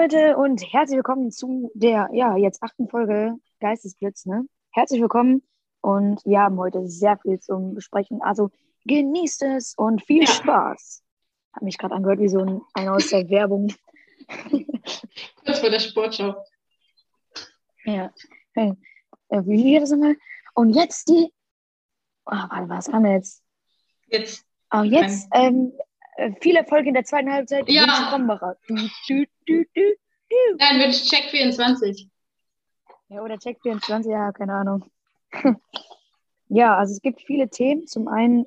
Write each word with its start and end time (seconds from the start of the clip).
Leute 0.00 0.36
und 0.36 0.62
herzlich 0.72 0.96
willkommen 0.96 1.32
zu 1.32 1.72
der, 1.74 2.08
ja, 2.12 2.36
jetzt 2.36 2.62
achten 2.62 2.88
Folge 2.88 3.34
Geistesblitz, 3.58 4.26
ne? 4.26 4.44
Herzlich 4.70 5.00
willkommen 5.00 5.42
und 5.80 6.24
wir 6.24 6.38
haben 6.38 6.56
heute 6.56 6.86
sehr 6.86 7.18
viel 7.18 7.40
zum 7.40 7.74
Besprechen. 7.74 8.22
Also 8.22 8.50
genießt 8.84 9.42
es 9.42 9.74
und 9.76 10.04
viel 10.04 10.22
Ja. 10.22 10.28
Spaß. 10.28 11.02
Hab 11.52 11.62
mich 11.62 11.78
gerade 11.78 11.96
angehört 11.96 12.20
wie 12.20 12.28
so 12.28 12.38
ein 12.38 12.60
einer 12.74 12.94
aus 12.94 13.08
der 13.08 13.28
Werbung. 13.28 13.74
Kurz 15.44 15.58
vor 15.58 15.70
der 15.70 15.80
Sportschau. 15.80 16.44
Ja. 17.84 18.12
Hey, 18.54 18.74
äh, 19.30 19.42
wie 19.46 19.64
geht 19.64 19.82
das 19.82 19.90
nochmal? 19.90 20.14
Und 20.54 20.76
jetzt 20.76 21.08
die. 21.08 21.32
Oh, 22.24 22.30
warte, 22.30 22.68
was 22.68 22.88
kam 22.88 23.04
jetzt? 23.04 23.42
Jetzt. 24.06 24.46
Oh, 24.72 24.82
jetzt 24.82 25.26
ähm, 25.32 25.72
äh, 25.76 25.82
viel 26.40 26.56
Erfolg 26.56 26.86
in 26.86 26.94
der 26.94 27.04
zweiten 27.04 27.32
Halbzeit. 27.32 27.68
Ja. 27.68 27.82
Vince 27.82 28.10
Krombacher. 28.10 28.56
Du, 28.66 28.74
du, 29.08 29.24
du, 29.46 29.64
du. 29.74 29.94
Nein, 30.58 30.78
mit 30.78 30.92
Check 30.92 31.30
24. 31.30 32.08
Ja, 33.08 33.22
oder 33.22 33.38
Check 33.38 33.60
24, 33.62 34.10
ja, 34.10 34.32
keine 34.32 34.52
Ahnung. 34.52 34.84
ja, 36.48 36.76
also 36.76 36.92
es 36.92 37.00
gibt 37.00 37.22
viele 37.22 37.48
Themen. 37.48 37.86
Zum 37.86 38.08
einen, 38.08 38.46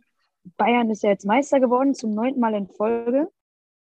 Bayern 0.57 0.89
ist 0.89 1.03
ja 1.03 1.09
jetzt 1.09 1.25
Meister 1.25 1.59
geworden, 1.59 1.95
zum 1.95 2.13
neunten 2.13 2.39
Mal 2.39 2.53
in 2.53 2.67
Folge. 2.67 3.31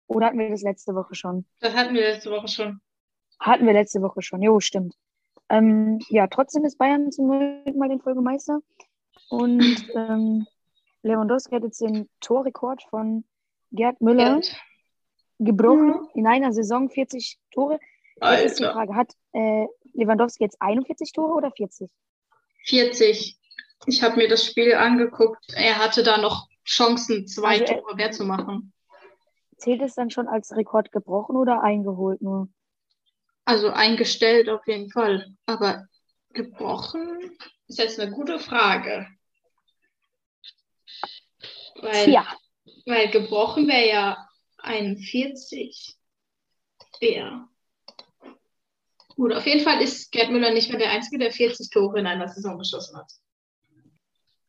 Oder 0.07 0.27
hatten 0.27 0.39
wir 0.39 0.49
das 0.49 0.61
letzte 0.61 0.93
Woche 0.95 1.15
schon? 1.15 1.45
Das 1.59 1.75
hatten 1.75 1.93
wir 1.93 2.01
letzte 2.01 2.31
Woche 2.31 2.47
schon. 2.47 2.79
Hatten 3.39 3.65
wir 3.65 3.73
letzte 3.73 4.01
Woche 4.01 4.21
schon, 4.21 4.41
jo, 4.41 4.59
stimmt. 4.59 4.95
Ähm, 5.49 5.99
ja, 6.09 6.27
trotzdem 6.27 6.65
ist 6.65 6.77
Bayern 6.77 7.11
zum 7.11 7.27
neunten 7.27 7.77
Mal 7.77 7.91
in 7.91 7.99
Folge 7.99 8.21
Meister. 8.21 8.59
Und 9.29 9.87
ähm, 9.95 10.45
Lewandowski 11.03 11.55
hat 11.55 11.63
jetzt 11.63 11.81
den 11.81 12.09
Torrekord 12.19 12.83
von 12.83 13.23
Gerd 13.71 14.01
Müller 14.01 14.39
Ja. 14.39 14.41
gebrochen. 15.39 16.07
In 16.15 16.27
einer 16.27 16.51
Saison 16.53 16.89
40 16.89 17.37
Tore. 17.51 17.79
Jetzt 18.21 18.45
ist 18.45 18.59
die 18.59 18.63
Alter. 18.65 18.73
Frage, 18.73 18.95
hat 18.95 19.13
äh, 19.33 19.65
Lewandowski 19.93 20.43
jetzt 20.43 20.61
41 20.61 21.11
Tore 21.11 21.33
oder 21.33 21.51
40? 21.51 21.89
40. 22.65 23.37
Ich 23.85 24.01
habe 24.03 24.17
mir 24.17 24.27
das 24.27 24.43
Spiel 24.45 24.73
angeguckt. 24.73 25.45
Er 25.53 25.77
hatte 25.77 26.03
da 26.03 26.17
noch 26.17 26.47
Chancen, 26.65 27.27
zwei 27.27 27.59
Also 27.61 27.75
Tore 27.75 27.95
mehr 27.95 28.11
zu 28.11 28.25
machen. 28.25 28.73
Zählt 29.57 29.81
es 29.81 29.95
dann 29.95 30.09
schon 30.11 30.27
als 30.27 30.55
Rekord 30.55 30.91
gebrochen 30.91 31.35
oder 31.35 31.61
eingeholt 31.63 32.21
nur? 32.21 32.49
Also 33.45 33.69
eingestellt 33.69 34.49
auf 34.49 34.65
jeden 34.67 34.89
Fall. 34.91 35.33
Aber 35.45 35.85
gebrochen 36.33 37.37
ist 37.67 37.77
jetzt 37.79 37.99
eine 37.99 38.11
gute 38.11 38.39
Frage. 38.39 39.07
Weil, 41.81 42.05
Tja, 42.05 42.25
weil 42.85 43.09
gebrochen 43.09 43.67
wäre 43.67 43.87
ja 43.87 44.27
41. 44.59 45.95
Ja. 47.01 47.47
Gut, 49.15 49.33
auf 49.33 49.45
jeden 49.45 49.63
Fall 49.63 49.81
ist 49.81 50.11
Gerd 50.11 50.29
Müller 50.31 50.51
nicht 50.51 50.69
mehr 50.69 50.79
der 50.79 50.91
Einzige, 50.91 51.17
der 51.17 51.31
40 51.31 51.69
Tore 51.69 51.99
in 51.99 52.07
einer 52.07 52.27
Saison 52.27 52.57
geschossen 52.57 52.97
hat. 52.97 53.11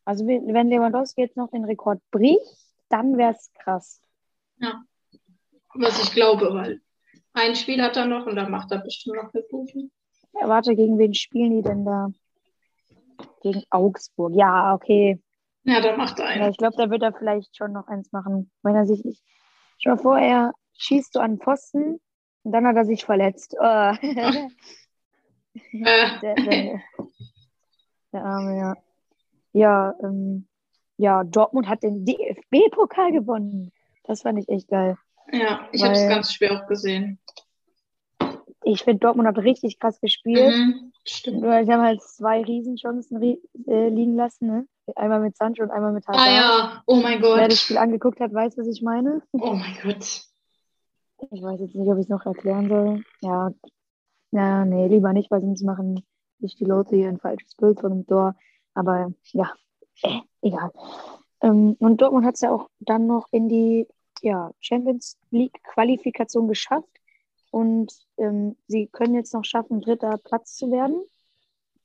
also 0.05 0.27
wenn 0.27 0.71
Lewandowski 0.71 1.21
jetzt 1.23 1.37
noch 1.37 1.51
den 1.51 1.65
Rekord 1.65 2.01
bricht, 2.11 2.41
dann 2.89 3.19
wäre 3.19 3.33
es 3.33 3.53
krass. 3.53 4.01
Ja. 4.59 4.83
Was 5.75 6.03
ich 6.03 6.13
glaube, 6.13 6.53
weil 6.55 6.81
ein 7.35 7.55
Spiel 7.55 7.83
hat 7.83 7.97
er 7.97 8.07
noch 8.07 8.27
und 8.27 8.37
dann 8.37 8.51
macht 8.51 8.73
er 8.73 8.79
bestimmt 8.79 9.17
noch 9.17 9.33
eine 9.33 9.43
Gute. 9.51 9.91
Ja, 10.33 10.49
warte, 10.49 10.75
gegen 10.75 10.99
wen 10.99 11.15
spielen 11.15 11.57
die 11.57 11.63
denn 11.63 11.85
da? 11.85 12.11
Gegen 13.43 13.63
Augsburg. 13.71 14.35
Ja, 14.35 14.75
okay. 14.75 15.21
Ja, 15.69 15.81
dann 15.83 15.99
macht 15.99 16.19
er 16.19 16.25
Ja, 16.25 16.31
einen. 16.43 16.51
ich 16.51 16.57
glaube, 16.57 16.77
da 16.79 16.89
wird 16.89 17.03
er 17.03 17.13
vielleicht 17.13 17.55
schon 17.57 17.73
noch 17.73 17.89
eins 17.89 18.11
machen, 18.11 18.51
wenn 18.63 18.75
er 18.75 18.87
sich 18.87 19.05
nicht. 19.05 19.23
Dir 19.85 19.91
mal 19.91 19.99
vor, 19.99 20.19
er 20.19 20.53
schießt 20.79 21.13
so 21.13 21.21
an 21.21 21.33
den 21.33 21.41
Pfosten 21.41 22.01
und 22.43 22.53
dann 22.53 22.67
hat 22.67 22.77
er 22.77 22.87
sich 22.87 23.05
verletzt. 23.05 23.55
Oh. 23.61 23.93
Äh, 25.73 26.21
der, 26.23 26.35
der, 26.37 26.81
der 28.13 28.25
Arme, 28.25 28.59
ja. 28.59 28.75
Ja, 29.53 29.95
ähm, 30.05 30.47
ja, 30.99 31.25
Dortmund 31.25 31.69
hat 31.69 31.83
den 31.83 32.05
DFB-Pokal 32.05 33.11
gewonnen. 33.11 33.73
Das 34.05 34.23
fand 34.23 34.39
ich 34.39 34.49
echt 34.49 34.69
geil. 34.69 34.97
ja, 35.33 35.69
ich 35.73 35.83
habe 35.83 35.95
es 35.95 36.09
ganz 36.09 36.33
schwer 36.33 36.53
auch 36.63 36.67
gesehen. 36.69 37.19
Ich 38.63 38.85
finde, 38.85 39.01
Dortmund 39.01 39.27
hat 39.27 39.39
richtig 39.39 39.81
krass 39.81 40.01
gespielt. 40.01 40.55
Mhm, 40.55 40.93
stimmt. 41.05 41.41
Nur 41.41 41.65
sie 41.65 41.73
haben 41.73 41.83
halt 41.83 42.03
zwei 42.03 42.43
Riesenchancen 42.43 43.17
ri 43.17 43.41
äh, 43.67 43.89
liegen 43.89 44.15
lassen, 44.15 44.47
ne? 44.47 44.69
Einmal 44.97 45.21
mit 45.21 45.37
Sancho 45.37 45.63
und 45.63 45.71
einmal 45.71 45.93
mit 45.93 46.07
Hazard. 46.07 46.27
Ah 46.27 46.33
ja, 46.33 46.83
oh 46.87 46.97
mein 46.97 47.21
Wer 47.23 47.49
das 47.49 47.49
Gott. 47.49 47.59
Spiel 47.59 47.79
angeguckt 47.79 48.21
hat, 48.21 48.33
weiß, 48.33 48.57
was 48.59 48.67
ich 48.67 48.83
meine. 48.83 49.23
Oh 49.33 49.53
mein 49.53 49.77
Gott. 49.83 50.23
Ich 51.31 51.43
weiß 51.43 51.61
jetzt 51.61 51.75
nicht, 51.75 51.89
ob 51.89 51.97
ich 51.99 52.05
es 52.05 52.09
noch 52.09 52.25
erklären 52.25 52.69
soll. 52.69 53.05
Ja, 53.21 53.53
na, 54.31 54.65
nee, 54.65 54.89
lieber 54.89 55.13
nicht, 55.13 55.31
weil 55.31 55.41
sonst 55.41 55.63
machen 55.63 56.05
sich 56.39 56.55
die 56.57 56.65
Leute 56.65 56.97
hier 56.97 57.09
ein 57.09 57.19
falsches 57.19 57.55
Bild 57.57 57.81
von 57.81 57.91
dem 57.91 58.07
Tor. 58.07 58.37
Aber 58.75 59.13
ja, 59.33 59.53
äh, 60.03 60.21
egal. 60.43 60.71
Ähm, 61.41 61.77
und 61.79 62.01
Dortmund 62.01 62.27
hat 62.27 62.35
es 62.35 62.43
ja 62.43 62.53
auch 62.53 62.69
dann 62.79 63.07
noch 63.07 63.27
in 63.33 63.49
die 63.49 63.87
ja, 64.23 64.53
Champions 64.61 65.19
League-Qualifikation 65.31 66.49
geschafft. 66.49 66.89
Und 67.51 67.93
ähm, 68.19 68.57
sie 68.67 68.87
können 68.87 69.15
jetzt 69.15 69.33
noch 69.35 69.45
schaffen, 69.45 69.81
dritter 69.81 70.19
Platz 70.19 70.57
zu 70.57 70.71
werden. 70.71 71.03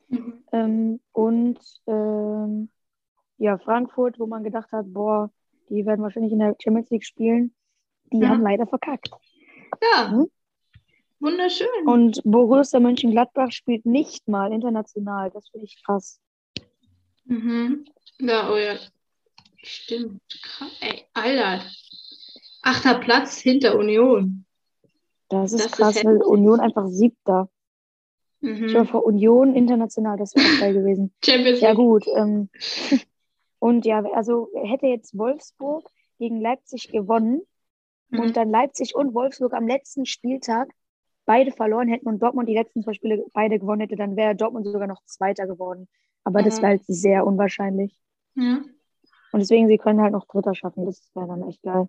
Mhm. 0.10 0.44
Ähm, 0.52 1.00
und 1.14 1.60
ähm, 1.88 2.70
ja, 3.38 3.58
Frankfurt, 3.58 4.20
wo 4.20 4.28
man 4.28 4.44
gedacht 4.44 4.72
hat, 4.72 4.86
boah, 4.94 5.32
die 5.70 5.86
werden 5.86 6.02
wahrscheinlich 6.02 6.32
in 6.34 6.40
der 6.40 6.56
Champions 6.62 6.90
League 6.90 7.06
spielen, 7.06 7.54
die 8.12 8.20
Ja. 8.20 8.30
haben 8.30 8.42
leider 8.42 8.68
verkackt. 8.68 9.10
Ja, 9.96 10.10
Mhm. 10.12 10.30
wunderschön. 11.20 11.68
Und 11.86 12.22
Borussia 12.24 12.80
Mönchengladbach 12.80 13.52
spielt 13.52 13.86
nicht 13.86 14.28
mal 14.28 14.52
international. 14.54 15.32
Das 15.32 15.50
finde 15.50 15.66
ich 15.66 15.84
krass. 15.84 16.20
Mhm. 17.26 17.86
Ja, 18.20 18.52
oh 18.52 18.58
ja. 18.58 18.76
Stimmt. 19.58 20.22
Krass. 20.44 20.78
Ey, 20.82 21.06
Alter. 21.14 21.64
Achter 22.62 23.00
Platz 23.00 23.38
hinter 23.40 23.78
Union. 23.78 24.46
Das 25.30 25.54
ist 25.54 25.66
Das 25.66 25.72
ist 25.72 25.78
krass, 25.78 25.96
weil 26.04 26.16
heftig. 26.18 26.28
Union 26.28 26.60
einfach 26.60 26.88
siebter. 26.88 27.50
Ich 28.42 28.50
Mhm. 28.60 28.74
war 28.74 28.86
vor 28.86 29.06
Union 29.06 29.56
international, 29.56 30.18
das 30.18 30.36
wäre 30.36 30.60
geil 30.60 30.74
gewesen. 30.74 31.14
Champions 31.24 31.62
Ja, 31.62 31.70
League. 31.70 31.78
gut. 31.78 32.06
Ähm, 32.18 32.50
und 33.64 33.86
ja, 33.86 34.04
also 34.14 34.50
hätte 34.64 34.88
jetzt 34.88 35.18
Wolfsburg 35.18 35.90
gegen 36.20 36.42
Leipzig 36.42 36.90
gewonnen 36.92 37.42
Mhm. 38.10 38.20
und 38.20 38.38
dann 38.38 38.50
Leipzig 38.50 38.94
und 38.96 39.14
Wolfsburg 39.14 39.54
am 39.54 39.68
letzten 39.68 40.06
Spieltag 40.06 40.68
beide 41.26 41.52
verloren 41.52 41.88
hätten 41.88 42.08
und 42.10 42.22
Dortmund 42.22 42.50
die 42.50 42.54
letzten 42.54 42.84
zwei 42.84 42.94
Spiele 42.94 43.24
beide 43.34 43.58
gewonnen 43.60 43.80
hätte, 43.82 43.96
dann 43.96 44.18
wäre 44.18 44.36
Dortmund 44.36 44.66
sogar 44.66 44.88
noch 44.88 45.02
Zweiter 45.06 45.48
geworden. 45.48 45.88
Aber 46.26 46.42
das 46.44 46.58
Mhm. 46.58 46.62
wäre 46.62 46.70
halt 46.72 46.84
sehr 46.88 47.26
unwahrscheinlich. 47.26 47.98
Ja. 48.36 48.62
Und 49.32 49.40
deswegen, 49.40 49.68
sie 49.70 49.78
können 49.78 50.02
halt 50.02 50.12
noch 50.12 50.28
Dritter 50.28 50.54
schaffen. 50.54 50.86
Das 50.86 51.10
wäre 51.16 51.28
dann 51.28 51.48
echt 51.48 51.62
geil. 51.64 51.88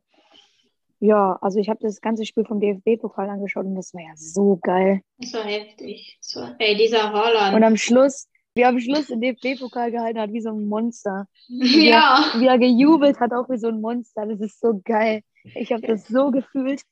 Ja, 1.01 1.37
also 1.43 1.59
ich 1.59 1.69
habe 1.69 1.81
das 1.83 2.01
ganze 2.01 2.25
Spiel 2.25 2.45
vom 2.45 2.61
DFB-Pokal 2.61 3.29
angeschaut 3.29 3.67
und 3.67 3.75
das 3.75 3.93
war 3.93 4.01
ja 4.03 4.13
so 4.15 4.59
geil. 4.63 5.01
Das 5.19 5.35
war 5.35 5.43
heftig. 5.45 6.17
Das 6.21 6.37
war, 6.37 6.55
ey, 6.59 6.77
dieser 6.77 7.13
Holland. 7.13 7.57
Und 7.57 7.65
am 7.65 7.77
Schluss, 7.77 8.29
wie 8.55 8.65
am 8.65 8.79
Schluss 8.79 9.09
den 9.09 9.21
DFB-Pokal 9.21 9.91
gehalten 9.91 10.21
hat, 10.21 10.33
wie 10.33 10.41
so 10.41 10.51
ein 10.51 10.67
Monster. 10.67 11.27
ja. 11.49 12.33
Wie 12.37 12.47
er 12.47 12.59
gejubelt 12.59 13.19
hat, 13.19 13.33
auch 13.33 13.49
wie 13.51 13.59
so 13.59 13.69
ein 13.69 13.81
Monster. 13.81 14.27
Das 14.27 14.41
ist 14.41 14.61
so 14.61 14.81
geil. 14.85 15.23
Ich 15.55 15.73
habe 15.73 15.87
das 15.87 16.07
so 16.07 16.31
gefühlt. 16.31 16.83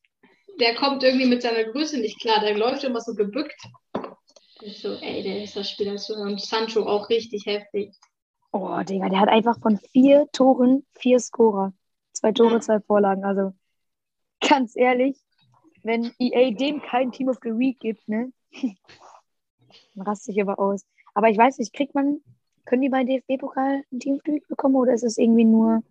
Der 0.60 0.74
kommt 0.74 1.02
irgendwie 1.02 1.26
mit 1.26 1.42
seiner 1.42 1.64
Größe 1.64 1.98
nicht 2.00 2.20
klar. 2.20 2.40
Der 2.40 2.58
läuft 2.58 2.84
immer 2.84 3.00
so 3.00 3.14
gebückt. 3.14 3.60
So, 4.60 4.94
ey, 5.00 5.22
der 5.22 5.42
ist 5.42 5.56
das 5.56 5.70
Spieler 5.70 5.98
so. 5.98 6.14
Und 6.14 6.40
Sancho 6.40 6.84
auch 6.84 7.08
richtig 7.08 7.46
heftig. 7.46 7.94
Oh, 8.52 8.80
Digga, 8.82 9.08
der 9.08 9.20
hat 9.20 9.28
einfach 9.28 9.58
von 9.60 9.78
vier 9.92 10.28
Toren 10.32 10.84
vier 10.98 11.20
Scorer. 11.20 11.72
Zwei 12.12 12.32
Tore, 12.32 12.60
zwei 12.60 12.80
Vorlagen. 12.80 13.24
Also 13.24 13.54
ganz 14.40 14.76
ehrlich, 14.76 15.16
wenn 15.82 16.12
EA 16.18 16.50
dem 16.50 16.82
kein 16.82 17.12
Team 17.12 17.28
of 17.28 17.38
the 17.42 17.50
Week 17.50 17.78
gibt, 17.80 18.06
ne? 18.08 18.32
Dann 19.94 20.06
raste 20.06 20.32
ich 20.32 20.40
aber 20.40 20.58
aus. 20.58 20.84
Aber 21.14 21.28
ich 21.28 21.38
weiß 21.38 21.58
nicht, 21.58 21.72
kriegt 21.72 21.94
man, 21.94 22.20
können 22.64 22.82
die 22.82 22.88
bei 22.88 23.04
DFB-Pokal 23.04 23.82
ein 23.92 24.00
Team 24.00 24.14
of 24.14 24.22
the 24.24 24.32
Week 24.32 24.46
bekommen 24.48 24.76
oder 24.76 24.92
ist 24.92 25.02
es 25.02 25.18
irgendwie 25.18 25.44
nur, 25.44 25.82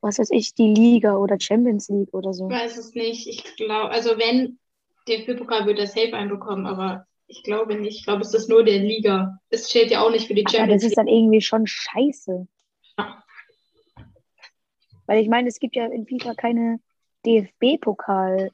was 0.00 0.18
weiß 0.18 0.30
ich, 0.32 0.54
die 0.54 0.74
Liga 0.74 1.16
oder 1.16 1.38
Champions 1.40 1.88
League 1.88 2.12
oder 2.12 2.34
so? 2.34 2.48
Ich 2.48 2.54
weiß 2.56 2.76
es 2.76 2.94
nicht. 2.94 3.26
Ich 3.26 3.56
glaube, 3.56 3.90
also 3.90 4.10
wenn, 4.18 4.58
der 5.08 5.34
pokal 5.34 5.66
würde 5.66 5.82
er 5.82 5.86
safe 5.86 6.14
einbekommen, 6.14 6.66
aber 6.66 7.06
ich 7.26 7.42
glaube 7.44 7.76
nicht. 7.76 8.00
Ich 8.00 8.04
glaube, 8.04 8.22
es 8.22 8.34
ist 8.34 8.48
nur 8.48 8.64
der 8.64 8.78
Liga. 8.78 9.38
Es 9.48 9.70
steht 9.70 9.90
ja 9.90 10.02
auch 10.02 10.10
nicht 10.10 10.26
für 10.26 10.34
die 10.34 10.42
Aber 10.42 10.52
das 10.52 10.56
Champions 10.56 10.82
ist 10.82 10.88
League. 10.90 10.96
dann 10.96 11.08
irgendwie 11.08 11.40
schon 11.40 11.66
scheiße. 11.66 12.46
Ja. 12.98 13.24
Weil 15.06 15.22
ich 15.22 15.28
meine, 15.28 15.48
es 15.48 15.58
gibt 15.58 15.76
ja 15.76 15.86
in 15.86 16.06
FIFA 16.06 16.34
keine 16.34 16.80
DFB-Pokal 17.24 18.50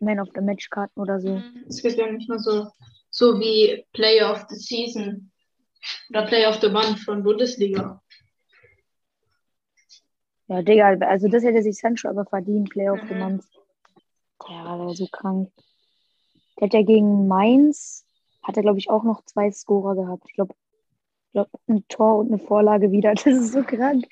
Man 0.00 0.20
of 0.20 0.28
the 0.34 0.40
Match 0.40 0.70
Karten 0.70 1.00
oder 1.00 1.20
so. 1.20 1.42
Es 1.68 1.82
gibt 1.82 1.96
ja 1.96 2.10
nicht 2.10 2.28
nur 2.28 2.38
so, 2.38 2.68
so 3.10 3.38
wie 3.38 3.84
Player 3.92 4.32
of 4.32 4.46
the 4.48 4.56
Season 4.56 5.31
oder 6.10 6.26
Player 6.26 6.50
of 6.50 6.60
the 6.60 6.68
Month 6.68 7.00
von 7.00 7.22
Bundesliga. 7.22 8.02
Ja, 10.48 10.62
Digga, 10.62 10.98
also 11.06 11.28
das 11.28 11.42
hätte 11.44 11.62
sich 11.62 11.78
Sancho 11.78 12.08
aber 12.08 12.26
verdient, 12.26 12.70
Player 12.70 12.92
of 12.92 13.00
the 13.08 13.14
Mhm. 13.14 13.20
Month. 13.20 13.44
Der 14.48 14.64
war 14.64 14.94
so 14.94 15.06
krank. 15.06 15.50
Der 16.58 16.66
hat 16.66 16.74
ja 16.74 16.82
gegen 16.82 17.26
Mainz, 17.28 18.04
hat 18.42 18.56
er, 18.56 18.62
glaube 18.62 18.78
ich, 18.78 18.90
auch 18.90 19.04
noch 19.04 19.24
zwei 19.24 19.50
Scorer 19.50 19.94
gehabt. 19.94 20.24
Ich 20.28 20.34
glaube, 20.34 20.54
glaub, 21.32 21.48
ein 21.68 21.86
Tor 21.88 22.18
und 22.18 22.28
eine 22.28 22.38
Vorlage 22.38 22.90
wieder. 22.90 23.14
Das 23.14 23.26
ist 23.26 23.52
so 23.52 23.62
krank. 23.62 24.06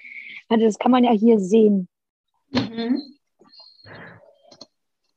Also 0.49 0.65
das 0.65 0.79
kann 0.79 0.93
man 0.93 1.05
ja 1.05 1.13
hier 1.13 1.39
sehen. 1.41 1.89
Mhm. 2.51 3.01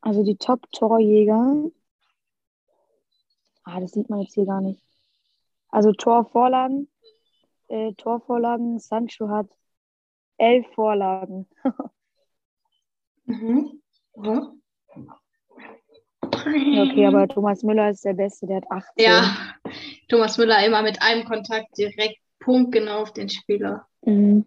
Also 0.02 0.24
die 0.24 0.36
Top-Torjäger. 0.36 1.72
Ah, 3.64 3.80
das 3.80 3.92
sieht 3.92 4.10
man 4.10 4.20
jetzt 4.22 4.34
hier 4.34 4.46
gar 4.46 4.60
nicht. 4.60 4.82
Also 5.74 5.92
Torvorlagen. 5.92 6.88
Äh, 7.68 7.94
Torvorlagen. 7.94 8.78
Sancho 8.78 9.30
hat 9.30 9.48
elf 10.38 10.68
Vorlagen. 10.74 11.48
Mhm. 13.26 13.82
Ja, 14.18 14.54
okay, 16.84 17.06
aber 17.06 17.26
Thomas 17.30 17.64
Müller 17.64 17.90
ist 17.90 18.04
der 18.04 18.16
Beste, 18.16 18.48
der 18.48 18.58
hat 18.58 18.70
18. 18.70 18.92
Ja, 18.98 19.34
Thomas 20.10 20.38
Müller 20.38 20.66
immer 20.66 20.82
mit 20.82 21.02
einem 21.02 21.24
Kontakt 21.24 21.78
direkt 21.78 22.20
punktgenau 22.42 23.04
auf 23.04 23.14
den 23.14 23.30
Spieler. 23.30 23.88
Mhm. 24.02 24.46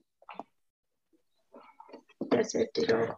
Der 2.20 2.40
ist 2.40 2.52
heftig 2.52 2.92
auch. 2.92 3.16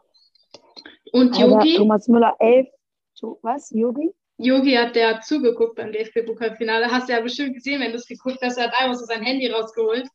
Und 1.12 1.36
Yogi, 1.36 1.76
Thomas 1.76 2.06
Müller 2.06 2.36
11. 2.38 2.68
So, 3.14 3.40
was? 3.42 3.70
Yogi? 3.70 4.14
Yogi 4.38 4.74
hat 4.74 4.94
der 4.94 5.20
zugeguckt 5.20 5.74
beim 5.76 5.92
DFB-Pokalfinale. 5.92 6.90
Hast 6.90 7.08
du 7.08 7.12
ja 7.12 7.20
bestimmt 7.20 7.54
gesehen, 7.54 7.80
wenn 7.80 7.90
du 7.90 7.98
es 7.98 8.06
geguckt 8.06 8.38
hast. 8.40 8.56
Er 8.56 8.68
hat 8.68 8.80
einfach 8.80 8.94
so 8.94 9.04
sein 9.04 9.22
Handy 9.22 9.48
rausgeholt. 9.48 10.08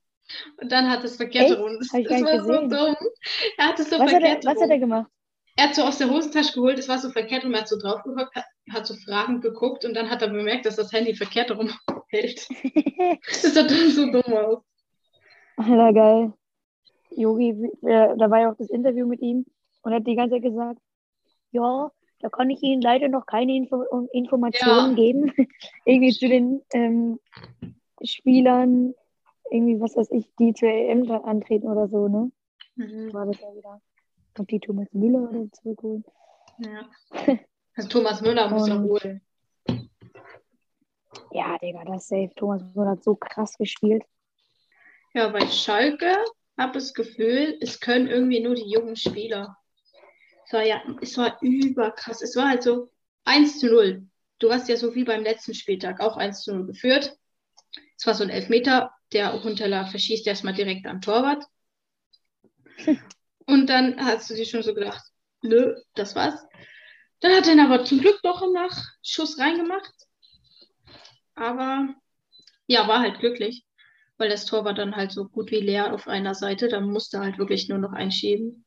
Und 0.62 0.72
dann 0.72 0.90
hat 0.90 1.04
es 1.04 1.18
verkehrt 1.18 1.52
Echt? 1.52 1.60
rum. 1.60 1.78
Das, 1.78 1.90
das 1.90 1.94
war 1.94 2.32
nicht 2.32 2.44
so 2.44 2.48
gesehen. 2.48 2.70
dumm. 2.70 2.96
Er 3.58 3.68
hat 3.68 3.80
es 3.80 3.90
so 3.90 4.00
Was 4.00 4.02
hat, 4.02 4.14
er, 4.14 4.20
verkehrt 4.22 4.46
was 4.46 4.62
hat 4.62 4.70
er 4.70 4.80
gemacht? 4.80 5.12
Er 5.56 5.68
hat 5.68 5.76
so 5.76 5.84
aus 5.84 5.98
der 6.00 6.10
Hosentasche 6.10 6.54
geholt, 6.54 6.80
es 6.80 6.90
war 6.90 6.98
so 6.98 7.12
verkehrt 7.12 7.44
rum, 7.44 7.54
er 7.54 7.60
hat 7.60 7.68
so 7.68 7.78
draufgehockt, 7.78 8.36
hat, 8.36 8.46
hat 8.72 8.88
so 8.88 8.96
fragend 8.96 9.44
geguckt 9.44 9.86
und 9.86 9.94
dann 9.94 10.10
hat 10.10 10.24
er 10.24 10.30
bemerkt, 10.30 10.66
dass 10.66 10.78
das 10.78 10.92
Handy 10.92 11.14
verkehrt 11.14 11.52
rum 11.52 11.70
hält. 12.10 12.48
Das 13.28 13.54
sah 13.54 13.64
dann 13.64 13.90
so 13.92 14.12
dumm 14.12 14.34
aus. 14.34 14.64
Alter, 15.58 15.94
geil. 15.94 16.34
Yogi, 17.12 17.50
äh, 17.84 18.18
da 18.18 18.32
war 18.32 18.40
ja 18.40 18.52
auch 18.52 18.58
das 18.58 18.70
Interview 18.70 19.06
mit 19.06 19.22
ihm 19.22 19.46
und 19.84 19.92
er 19.92 20.00
hat 20.00 20.08
die 20.08 20.16
ganze 20.16 20.36
Zeit 20.36 20.44
gesagt, 20.44 20.80
ja, 21.52 21.92
da 22.24 22.30
kann 22.30 22.50
ich 22.50 22.64
Ihnen 22.64 22.82
leider 22.82 23.10
noch 23.10 23.26
keine 23.26 23.54
Info 23.54 23.84
Informationen 24.14 24.92
Ja. 24.92 24.96
geben. 24.96 25.34
irgendwie 25.86 26.12
zu 26.14 26.28
den 26.30 26.62
ähm, 26.74 27.20
Spielern, 28.02 28.94
irgendwie, 29.52 29.80
was 29.82 29.96
weiß 29.98 30.10
ich, 30.12 30.34
die 30.40 30.54
zur 30.54 30.70
EM 30.70 31.12
antreten 31.12 31.68
oder 31.68 31.88
so, 31.90 32.08
ne? 32.08 32.32
Mhm. 32.76 33.14
War 33.14 33.26
das 33.26 33.40
ja 33.42 33.54
wieder. 33.54 33.82
Ob 34.40 34.48
die 34.48 34.60
Thomas 34.60 34.88
Müller 34.94 35.30
oder 35.30 35.52
zurückholen. 35.52 36.06
Ja. 36.60 36.90
Also 37.76 37.90
Thomas 37.90 38.22
Müller 38.22 38.50
muss 38.50 38.68
er 38.70 38.78
Und- 38.78 38.90
holen. 38.90 39.22
Ja, 41.32 41.58
Digga, 41.58 41.84
das 41.86 42.04
ist 42.04 42.08
safe. 42.10 42.32
Thomas 42.36 42.64
Müller 42.74 42.92
hat 42.92 43.04
so 43.04 43.16
krass 43.16 43.58
gespielt. 43.58 44.04
Ja, 45.14 45.28
bei 45.30 45.46
Schalke 45.48 46.16
habe 46.58 46.74
das 46.74 46.94
Gefühl, 46.94 47.58
es 47.60 47.80
können 47.80 48.08
irgendwie 48.08 48.40
nur 48.40 48.56
die 48.56 48.70
jungen 48.70 48.96
Spieler. 48.96 49.58
Es 50.46 50.54
war 50.54 50.66
ja, 50.66 50.82
es 51.02 51.18
war 51.18 51.38
überkrass. 51.42 52.22
Es 52.22 52.36
war 52.36 52.50
halt 52.50 52.64
so 52.64 52.92
1 53.26 53.60
zu 53.60 53.68
0. 53.68 54.08
Du 54.40 54.52
hast 54.52 54.68
ja 54.70 54.78
so 54.78 54.94
wie 54.96 55.04
beim 55.04 55.24
letzten 55.24 55.54
Spieltag 55.54 56.00
auch 56.00 56.18
1 56.18 56.44
zu 56.44 56.54
0 56.54 56.68
geführt. 56.68 57.18
Es 57.98 58.06
war 58.06 58.14
so 58.14 58.24
ein 58.24 58.30
Elfmeter, 58.30 58.92
der 59.14 59.44
Huntelaar 59.44 59.88
verschießt 59.88 60.28
erstmal 60.28 60.54
direkt 60.54 60.86
am 60.86 61.02
Torwart. 61.02 61.46
Und 63.46 63.68
dann 63.68 64.04
hast 64.04 64.30
du 64.30 64.36
dir 64.36 64.46
schon 64.46 64.64
so 64.64 64.74
gedacht, 64.74 65.04
nö, 65.42 65.76
das 65.96 66.16
war's. 66.16 66.46
Dann 67.20 67.34
hat 67.34 67.48
er 67.48 67.54
ihn 67.54 67.60
aber 67.60 67.86
zum 67.86 68.00
Glück 68.00 68.20
doch 68.24 68.42
im 68.42 68.54
Nachschuss 68.54 69.40
reingemacht. 69.40 69.94
Aber 71.36 71.94
ja, 72.68 72.88
war 72.88 73.00
halt 73.00 73.20
glücklich 73.20 73.66
weil 74.18 74.30
das 74.30 74.46
Tor 74.46 74.64
war 74.66 74.74
dann 74.74 74.96
halt 74.96 75.12
so 75.12 75.26
gut 75.26 75.52
wie 75.52 75.60
leer 75.60 75.94
auf 75.94 76.08
einer 76.08 76.36
Seite. 76.36 76.68
Dann 76.68 76.90
musste 76.90 77.20
halt 77.20 77.38
wirklich 77.38 77.70
nur 77.70 77.78
noch 77.78 77.94
einschieben. 77.94 78.63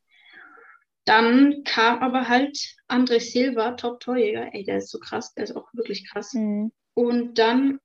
Dann 1.06 1.62
kam 1.64 2.00
aber 2.00 2.28
halt 2.28 2.58
André 2.88 3.20
Silva, 3.20 3.72
Top-Torjäger. 3.72 4.52
Ey, 4.52 4.64
der 4.64 4.78
ist 4.78 4.90
so 4.90 4.98
krass, 4.98 5.32
der 5.34 5.44
ist 5.44 5.56
auch 5.56 5.72
wirklich 5.72 6.06
krass. 6.10 6.34
Mhm. 6.34 6.72
Und 6.94 7.38
dann, 7.38 7.78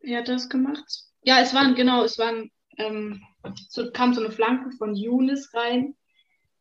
wer 0.00 0.20
hat 0.20 0.28
das 0.28 0.48
gemacht? 0.48 0.84
Ja, 1.22 1.40
es 1.40 1.52
waren, 1.52 1.74
genau, 1.74 2.04
es 2.04 2.18
waren, 2.18 2.50
ähm, 2.78 3.20
so 3.68 3.90
kam 3.90 4.14
so 4.14 4.20
eine 4.20 4.30
Flanke 4.30 4.70
von 4.78 4.94
Younes 4.94 5.52
rein. 5.54 5.96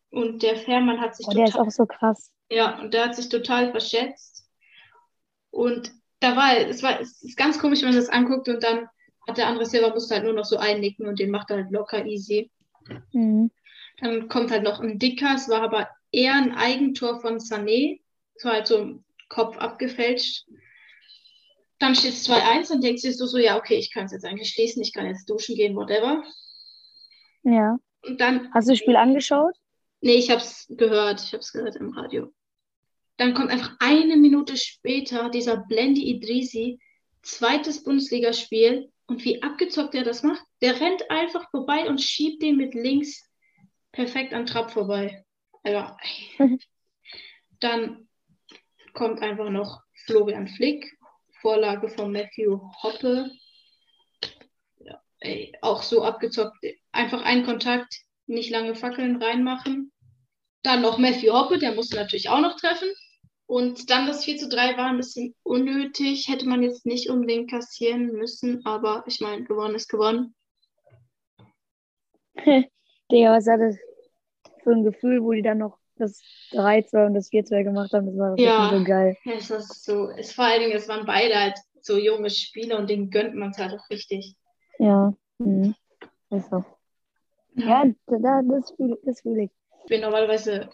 Und 0.10 0.42
der 0.44 0.56
Fährmann 0.56 1.00
hat 1.02 1.16
sich 1.16 1.28
Oh, 1.28 1.32
der 1.32 1.46
ist 1.46 1.52
total, 1.54 1.68
auch 1.68 1.72
so 1.72 1.86
krass. 1.86 2.32
ja, 2.50 2.80
und 2.80 2.94
der 2.94 3.06
hat 3.06 3.16
sich 3.16 3.30
total 3.30 3.72
verschätzt. 3.72 4.50
Und 5.52 5.92
da 6.20 6.36
war, 6.36 6.58
es 6.58 6.82
war, 6.82 7.00
es 7.00 7.22
ist 7.22 7.38
ganz 7.38 7.60
komisch, 7.60 7.82
wenn 7.82 7.90
man 7.90 7.98
das 7.98 8.10
anguckt 8.10 8.50
und 8.50 8.64
dann 8.64 8.88
hat 9.28 9.38
der 9.38 9.48
andere 9.48 9.66
Silva 9.66 9.90
musste 9.90 10.16
halt 10.16 10.24
nur 10.24 10.34
noch 10.34 10.46
so 10.46 10.58
einnicken 10.58 11.06
und 11.08 11.20
den 11.20 11.30
macht 11.32 11.50
er 11.52 11.58
halt 11.58 11.72
locker 11.72 12.06
easy. 12.06 12.50
Mhm. 13.12 13.52
Dann 14.00 14.28
kommt 14.28 14.52
halt 14.52 14.64
noch 14.64 14.80
ein 14.80 15.00
dicker, 15.00 15.36
es 15.36 15.48
war 15.48 15.62
aber 15.62 15.90
eher 16.12 16.34
ein 16.34 16.54
Eigentor 16.54 17.22
von 17.22 17.40
Sané. 17.40 18.02
Es 18.36 18.44
war 18.44 18.54
halt 18.54 18.68
so 18.68 19.00
Kopf 19.30 19.58
abgefälscht. 19.58 20.46
Dann 21.80 21.96
steht 21.96 22.14
es 22.14 22.30
2-1 22.30 22.72
und 22.72 22.84
denkst 22.84 23.02
dir 23.02 23.14
so, 23.14 23.26
so, 23.26 23.38
ja, 23.38 23.58
okay, 23.58 23.76
ich 23.76 23.92
kann 23.92 24.06
es 24.06 24.12
jetzt 24.12 24.26
eigentlich 24.26 24.50
schließen, 24.50 24.82
ich 24.82 24.94
kann 24.94 25.06
jetzt 25.06 25.30
duschen 25.30 25.56
gehen, 25.56 25.76
whatever. 25.76 26.24
Ja. 27.44 27.78
Und 28.04 28.22
dann 28.22 28.52
Hast 28.54 28.68
du 28.68 28.72
das 28.72 28.80
Spiel 28.80 28.96
angeschaut? 28.96 29.56
Nee, 30.02 30.16
ich 30.16 30.30
hab's 30.30 30.68
gehört. 30.70 31.22
Ich 31.24 31.34
hab's 31.34 31.52
gehört 31.52 31.76
im 31.76 31.90
Radio. 31.90 32.32
Dann 33.18 33.34
kommt 33.34 33.50
einfach 33.50 33.76
eine 33.80 34.18
Minute 34.18 34.58
später 34.58 35.30
dieser 35.30 35.58
Blendi 35.58 36.04
Idrisi, 36.10 36.80
zweites 37.24 37.84
Bundesligaspiel. 37.84 38.92
Und 39.08 39.24
wie 39.24 39.42
abgezockt 39.42 39.96
er 39.96 40.04
das 40.04 40.24
macht, 40.24 40.44
der 40.62 40.80
rennt 40.80 41.10
einfach 41.12 41.50
vorbei 41.52 41.88
und 41.88 42.02
schiebt 42.02 42.42
den 42.42 42.58
mit 42.58 42.74
links 42.74 43.30
perfekt 43.96 44.34
an 44.34 44.46
Trapp 44.46 44.72
vorbei. 44.72 45.26
Also, 45.64 45.96
ey. 46.38 46.60
Dann 47.60 48.08
kommt 48.94 49.22
einfach 49.22 49.50
noch 49.50 49.82
Florian 50.06 50.48
Flick, 50.48 50.86
Vorlage 51.42 51.90
von 51.90 52.12
Matthew 52.12 52.60
Hoppe. 52.84 53.32
Ja, 54.80 55.02
ey, 55.20 55.54
auch 55.62 55.82
so 55.82 56.04
abgezockt. 56.04 56.58
Einfach 56.92 57.24
ein 57.24 57.46
Kontakt, 57.46 57.96
nicht 58.28 58.50
lange 58.52 58.76
Fackeln 58.76 59.22
reinmachen. 59.22 59.92
Dann 60.64 60.82
noch 60.82 60.98
Matthew 60.98 61.32
Hoppe, 61.32 61.58
der 61.58 61.74
musste 61.74 61.96
natürlich 61.96 62.30
auch 62.30 62.42
noch 62.42 62.60
treffen. 62.60 62.90
Und 63.48 63.90
dann 63.90 64.08
das 64.08 64.26
4 64.26 64.38
zu 64.38 64.50
3 64.50 64.76
war 64.78 64.88
ein 64.88 64.98
bisschen 64.98 65.36
unnötig. 65.44 66.28
Hätte 66.28 66.48
man 66.48 66.64
jetzt 66.64 66.86
nicht 66.86 67.10
unbedingt 67.10 67.50
kassieren 67.52 68.08
müssen, 68.08 68.66
aber 68.66 69.04
ich 69.08 69.22
meine, 69.22 69.44
gewonnen 69.44 69.76
ist 69.76 69.88
gewonnen. 69.88 70.36
Digga, 73.12 73.32
was 73.36 73.48
hat 73.48 73.60
das 73.60 73.78
für 74.64 74.72
ein 74.72 74.84
Gefühl, 74.84 75.22
wo 75.24 75.32
die 75.32 75.42
dann 75.42 75.60
noch 75.60 75.78
das 75.98 76.22
3-2 76.52 77.06
und 77.06 77.14
das 77.14 77.30
4-2 77.30 77.64
gemacht 77.64 77.94
haben? 77.94 78.08
Das 78.08 78.18
war 78.18 78.40
Ja. 78.40 78.70
so 78.70 78.84
geil. 78.84 79.16
Ja, 79.24 79.34
es 79.34 79.50
ist 79.50 79.84
so, 79.86 80.10
es 80.10 80.34
vor 80.34 80.46
allen 80.46 80.62
Dingen, 80.62 80.74
es 80.76 80.88
waren 80.88 81.06
beide 81.06 81.36
halt 81.36 81.58
so 81.82 81.98
junge 81.98 82.30
Spieler 82.30 82.80
und 82.80 82.90
denen 82.90 83.10
gönnt 83.12 83.36
man 83.36 83.52
es 83.52 83.58
halt 83.58 83.74
auch 83.74 83.90
richtig. 83.90 84.36
Ja. 84.80 85.14
Mhm. 85.38 85.76
Ist 86.32 86.50
so. 86.50 86.64
Ja, 87.56 87.86
da, 88.08 88.42
das 88.42 88.72
fühle 88.72 88.98
das 89.04 89.22
fühl 89.22 89.40
ich. 89.40 89.52
spielen 89.86 90.02
normalerweise 90.02 90.70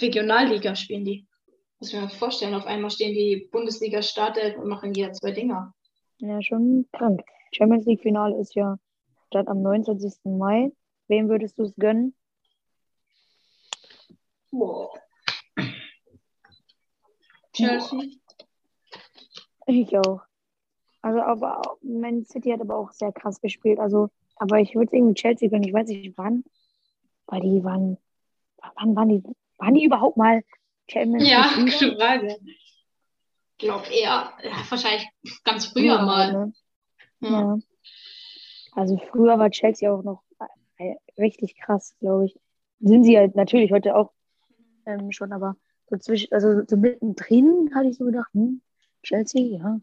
Regionalliga 0.00 0.74
spielen 0.74 1.04
die. 1.04 1.26
Muss 1.78 1.88
ich 1.90 1.94
mir 1.94 2.02
mal 2.06 2.10
vorstellen, 2.10 2.54
auf 2.54 2.66
einmal 2.66 2.90
stehen 2.90 3.14
die 3.14 3.48
Bundesliga 3.52 4.02
Startelf 4.02 4.56
und 4.56 4.68
machen 4.68 4.94
jeder 4.94 5.12
zwei 5.12 5.30
Dinger. 5.32 5.72
Ja, 6.18 6.40
schon 6.42 6.86
krank. 6.92 7.22
Champions 7.52 7.84
League 7.86 8.00
Finale 8.02 8.36
ist 8.40 8.54
ja 8.54 8.78
statt 9.28 9.46
am 9.48 9.62
29. 9.62 10.12
Mai. 10.24 10.72
Wem 11.08 11.28
würdest 11.28 11.58
du 11.58 11.64
es 11.64 11.74
gönnen? 11.76 12.14
Boah. 14.50 14.90
Chelsea. 17.52 18.00
Ich 19.66 19.96
auch. 19.96 20.22
Also, 21.02 21.20
aber 21.20 21.62
Man 21.82 22.24
City 22.24 22.50
hat 22.50 22.60
aber 22.60 22.76
auch 22.76 22.92
sehr 22.92 23.12
krass 23.12 23.40
gespielt. 23.40 23.78
Also, 23.78 24.10
aber 24.36 24.58
ich 24.60 24.74
würde 24.74 24.96
irgendwie 24.96 25.14
Chelsea 25.14 25.48
gönnen. 25.48 25.68
Ich 25.68 25.74
weiß 25.74 25.88
nicht 25.88 26.16
wann. 26.16 26.44
Weil 27.26 27.40
die 27.40 27.64
waren. 27.64 27.98
Wann 28.76 28.96
waren 28.96 29.08
die? 29.08 29.22
Waren 29.58 29.74
die 29.74 29.84
überhaupt 29.84 30.16
mal 30.16 30.42
Champions 30.88 31.28
Ja, 31.28 31.52
gute 31.56 31.96
Frage. 31.96 32.38
Ich 32.44 32.88
glaube 33.58 33.86
eher, 33.86 34.32
ja, 34.42 34.52
wahrscheinlich 34.68 35.08
ganz 35.44 35.66
früher 35.66 36.02
mal. 36.02 36.32
Ne? 36.32 36.52
Ja. 37.20 37.30
Ja. 37.30 37.58
Also 38.72 38.98
früher 39.10 39.38
war 39.38 39.50
Chelsea 39.50 39.92
auch 39.92 40.02
noch 40.02 40.23
richtig 41.18 41.56
krass, 41.56 41.94
glaube 42.00 42.26
ich. 42.26 42.38
Sind 42.80 43.04
sie 43.04 43.16
halt 43.16 43.34
natürlich 43.36 43.72
heute 43.72 43.96
auch 43.96 44.12
ähm, 44.86 45.12
schon, 45.12 45.32
aber 45.32 45.56
so 45.88 45.96
zwischen, 45.96 46.32
also 46.32 46.62
so 46.66 46.76
mittendrin 46.76 47.70
hatte 47.74 47.88
ich 47.88 47.96
so 47.96 48.04
gedacht, 48.04 48.28
hm, 48.32 48.60
Chelsea, 49.02 49.58
ja. 49.58 49.80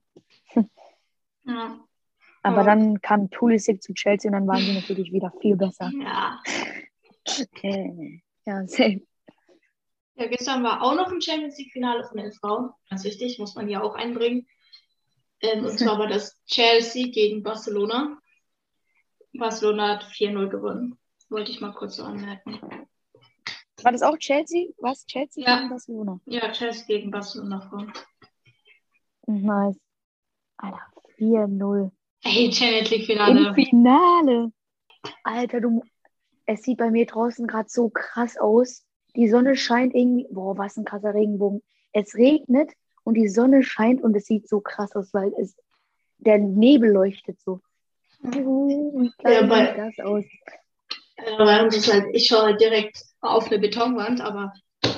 Ja. 1.43 1.79
Aber 2.43 2.57
Ja. 2.57 2.63
dann 2.63 3.01
kam 3.01 3.29
Pulisic 3.29 3.81
zu 3.83 3.93
Chelsea 3.93 4.29
und 4.29 4.33
dann 4.33 4.47
waren 4.47 4.65
sie 4.65 4.73
natürlich 4.73 5.11
wieder 5.11 5.31
viel 5.41 5.55
besser. 5.55 5.91
ja. 6.01 6.41
Äh, 7.61 8.19
ja, 8.45 8.65
safe. 8.67 9.01
Ja, 10.15 10.25
gestern 10.27 10.63
war 10.63 10.81
auch 10.81 10.95
noch 10.95 11.11
ein 11.11 11.21
Champions 11.21 11.57
League-Finale 11.59 12.03
von 12.05 12.17
den 12.17 12.31
Frauen. 12.31 12.71
Ganz 12.89 13.03
wichtig, 13.03 13.37
muss 13.37 13.53
man 13.53 13.69
ja 13.69 13.81
auch 13.83 13.93
einbringen. 13.93 14.47
Ähm, 15.41 15.63
und 15.65 15.77
zwar 15.77 15.99
war 15.99 16.07
das 16.07 16.35
Chelsea 16.47 17.11
gegen 17.11 17.43
Barcelona. 17.43 18.19
Barcelona 19.33 19.95
hat 19.95 20.03
4-0 20.03 20.49
gewonnen. 20.49 20.97
Wollte 21.29 21.51
ich 21.51 21.61
mal 21.61 21.73
kurz 21.73 21.95
so 21.95 22.03
anmerken. 22.03 22.59
War 23.83 23.91
das 23.91 24.01
auch 24.01 24.17
Chelsea? 24.17 24.67
Was? 24.79 25.05
Chelsea 25.05 25.43
Ja. 25.45 25.57
gegen 25.57 25.69
Barcelona? 25.69 26.19
Ja, 26.25 26.51
Chelsea 26.51 26.85
gegen 26.85 27.09
Barcelona 27.11 27.61
Frauen. 27.61 27.91
Nice. 29.27 29.79
Alter, 30.57 30.81
4-0. 31.17 31.91
Hey, 32.23 32.51
Champions 32.51 32.91
Im 32.91 32.97
League-Finale. 32.97 33.53
Finale. 33.55 34.51
Alter, 35.23 35.61
du. 35.61 35.81
Es 36.45 36.63
sieht 36.63 36.77
bei 36.77 36.91
mir 36.91 37.05
draußen 37.05 37.47
gerade 37.47 37.69
so 37.69 37.89
krass 37.89 38.37
aus. 38.37 38.85
Die 39.15 39.29
Sonne 39.29 39.55
scheint 39.55 39.95
irgendwie. 39.95 40.27
Boah, 40.31 40.57
was 40.57 40.77
ein 40.77 40.85
krasser 40.85 41.13
Regenbogen. 41.13 41.63
Es 41.93 42.13
regnet 42.15 42.71
und 43.03 43.15
die 43.15 43.27
Sonne 43.29 43.63
scheint 43.63 44.01
und 44.03 44.15
es 44.15 44.25
sieht 44.25 44.47
so 44.47 44.59
krass 44.61 44.95
aus, 44.95 45.13
weil 45.13 45.33
es. 45.39 45.55
Der 46.17 46.37
Nebel 46.37 46.91
leuchtet 46.91 47.39
so. 47.41 47.61
Wie 48.23 49.11
Ja, 49.23 49.45
bei- 49.45 49.67
sieht 49.67 49.77
das 49.77 50.05
aus? 50.05 50.23
Äh, 51.17 51.37
bei 51.37 51.63
uns 51.63 51.75
ist 51.75 51.91
halt, 51.91 52.05
ich 52.13 52.27
schaue 52.27 52.43
halt 52.43 52.61
direkt 52.61 53.01
auf 53.21 53.47
eine 53.47 53.59
Betonwand, 53.59 54.21
aber 54.21 54.53
äh, 54.83 54.89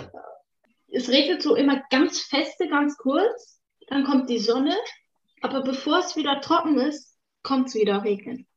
es 0.92 1.10
regnet 1.10 1.42
so 1.42 1.56
immer 1.56 1.82
ganz 1.90 2.22
feste, 2.22 2.68
ganz 2.68 2.98
kurz. 2.98 3.60
Dann 3.88 4.04
kommt 4.06 4.30
die 4.30 4.40
Sonne, 4.40 4.76
aber 5.42 5.62
bevor 5.64 6.00
es 6.00 6.16
wieder 6.16 6.40
trocken 6.42 6.80
ist, 6.80 7.18
kommt 7.44 7.68
es 7.68 7.76
wieder 7.76 8.04
regnen. 8.04 8.48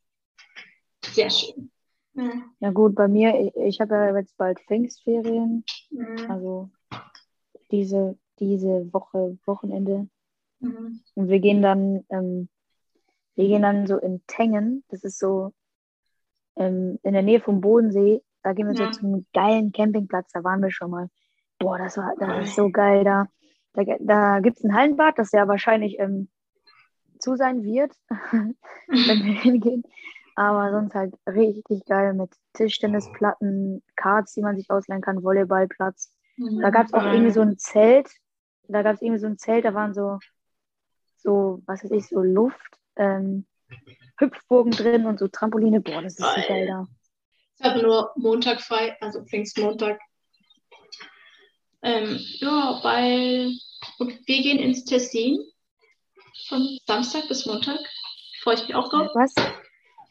Sehr 1.03 1.29
schön. 1.29 1.71
Ja. 2.13 2.31
Ja, 2.59 2.71
gut, 2.71 2.95
bei 2.95 3.07
mir, 3.07 3.39
ich, 3.39 3.55
ich 3.55 3.79
habe 3.81 3.93
ja 3.95 4.17
jetzt 4.17 4.35
bald 4.37 4.59
Pfingstferien. 4.61 5.63
Mhm. 5.91 6.31
Also 6.31 6.69
diese, 7.71 8.17
diese 8.39 8.91
Woche, 8.93 9.37
Wochenende. 9.45 10.07
Mhm. 10.59 11.01
Und 11.15 11.29
wir 11.29 11.39
gehen 11.39 11.61
dann, 11.61 12.05
ähm, 12.09 12.49
wir 13.37 13.47
gehen 13.47 13.61
dann 13.61 13.87
so 13.87 13.97
in 13.97 14.21
Tengen, 14.27 14.83
das 14.89 15.03
ist 15.03 15.19
so 15.19 15.53
ähm, 16.55 16.99
in 17.03 17.13
der 17.13 17.21
Nähe 17.21 17.39
vom 17.39 17.61
Bodensee. 17.61 18.21
Da 18.43 18.53
gehen 18.53 18.67
wir 18.67 18.73
Ja. 18.75 18.91
so 18.91 18.99
zum 18.99 19.25
geilen 19.33 19.71
Campingplatz, 19.71 20.31
da 20.33 20.43
waren 20.43 20.61
wir 20.61 20.71
schon 20.71 20.91
mal. 20.91 21.07
Boah, 21.59 21.77
das 21.77 21.97
war, 21.97 22.13
das 22.19 22.47
ist 22.49 22.55
so 22.55 22.69
geil 22.69 23.03
da. 23.03 23.27
Da, 23.73 23.83
da 23.99 24.39
gibt 24.39 24.57
es 24.57 24.63
ein 24.63 24.73
Hallenbad, 24.73 25.17
das 25.19 25.31
ja 25.31 25.47
wahrscheinlich 25.47 25.99
ähm, 25.99 26.29
zu 27.19 27.35
sein 27.35 27.63
wird, 27.63 27.93
wenn 28.87 29.23
wir 29.23 29.33
hingehen. 29.41 29.83
Aber 30.35 30.71
sonst 30.71 30.93
halt 30.93 31.15
richtig 31.27 31.85
geil 31.85 32.13
mit 32.13 32.29
Tischtennisplatten, 32.53 33.83
Karts, 33.95 34.33
die 34.33 34.41
man 34.41 34.55
sich 34.55 34.69
ausleihen 34.69 35.01
kann, 35.01 35.23
Volleyballplatz. 35.23 36.11
Da 36.61 36.69
gab 36.69 36.85
es 36.87 36.93
auch 36.93 37.05
irgendwie 37.05 37.31
so 37.31 37.41
ein 37.41 37.57
Zelt. 37.57 38.09
Da 38.67 38.83
gab 38.83 38.95
es 38.95 39.01
irgendwie 39.01 39.19
so 39.19 39.27
ein 39.27 39.37
Zelt, 39.39 39.65
da 39.65 39.73
waren 39.73 39.93
so, 39.95 40.19
so, 41.17 41.61
was 41.65 41.83
weiß 41.83 41.91
ich, 41.91 42.07
so 42.07 42.21
Luft, 42.21 42.76
ähm, 42.97 43.45
Hüpfburgen 44.17 44.71
drin 44.71 45.05
und 45.05 45.19
so 45.19 45.27
Trampoline. 45.27 45.81
Boah, 45.81 46.01
das 46.01 46.17
ist 46.17 46.25
so 46.25 46.47
geil 46.47 46.67
da. 46.67 46.87
Ich 47.59 47.65
habe 47.65 47.81
nur 47.81 48.11
Montag 48.15 48.61
frei, 48.61 48.95
also 49.01 49.23
Pfingstmontag. 49.23 49.99
Ähm, 51.81 52.19
ja, 52.39 52.79
weil 52.83 53.51
und 53.99 54.27
wir 54.27 54.41
gehen 54.41 54.59
ins 54.59 54.85
Tessin 54.85 55.39
von 56.47 56.79
Samstag 56.85 57.27
bis 57.27 57.45
Montag. 57.45 57.79
Freue 58.41 58.55
ich 58.55 58.63
mich 58.63 58.75
auch 58.75 58.89
drauf. 58.89 59.09
Was? 59.13 59.33